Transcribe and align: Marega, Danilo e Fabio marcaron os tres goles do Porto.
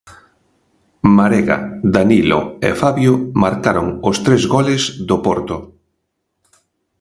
Marega, 1.17 1.57
Danilo 1.95 2.39
e 2.67 2.69
Fabio 2.81 3.13
marcaron 3.43 3.87
os 4.09 4.17
tres 4.25 4.41
goles 4.55 4.83
do 5.09 5.17
Porto. 5.25 5.57